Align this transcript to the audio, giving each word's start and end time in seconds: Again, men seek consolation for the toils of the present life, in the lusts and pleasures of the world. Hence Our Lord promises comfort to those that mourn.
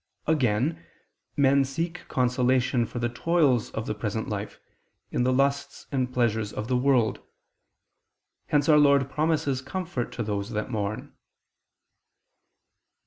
Again, 0.25 0.83
men 1.37 1.63
seek 1.63 2.07
consolation 2.07 2.87
for 2.87 2.97
the 2.97 3.07
toils 3.07 3.69
of 3.69 3.85
the 3.85 3.93
present 3.93 4.27
life, 4.27 4.59
in 5.11 5.21
the 5.21 5.31
lusts 5.31 5.85
and 5.91 6.11
pleasures 6.11 6.51
of 6.51 6.67
the 6.67 6.75
world. 6.75 7.19
Hence 8.47 8.67
Our 8.67 8.79
Lord 8.79 9.11
promises 9.11 9.61
comfort 9.61 10.11
to 10.13 10.23
those 10.23 10.49
that 10.53 10.71
mourn. 10.71 11.13